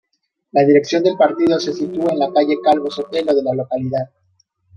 La 0.51 0.65
dirección 0.65 1.03
del 1.03 1.15
partido 1.15 1.59
se 1.59 1.73
sitúa 1.73 2.11
en 2.11 2.17
la 2.17 2.33
Calle 2.33 2.57
Calvo 2.63 2.89
Sotelo 2.89 3.35
de 3.35 3.43
la 3.43 3.53
localidad. 3.53 4.09